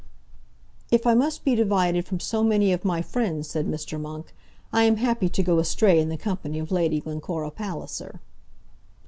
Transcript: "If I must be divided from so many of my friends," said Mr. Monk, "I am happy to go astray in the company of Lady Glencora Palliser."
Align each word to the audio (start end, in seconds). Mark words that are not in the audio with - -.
"If 0.89 1.05
I 1.05 1.13
must 1.13 1.43
be 1.43 1.53
divided 1.53 2.07
from 2.07 2.19
so 2.19 2.43
many 2.43 2.73
of 2.73 2.83
my 2.83 3.03
friends," 3.03 3.47
said 3.47 3.67
Mr. 3.67 4.01
Monk, 4.01 4.33
"I 4.73 4.81
am 4.85 4.95
happy 4.97 5.29
to 5.29 5.43
go 5.43 5.59
astray 5.59 5.99
in 5.99 6.09
the 6.09 6.17
company 6.17 6.57
of 6.57 6.71
Lady 6.71 6.99
Glencora 7.01 7.51
Palliser." 7.51 8.19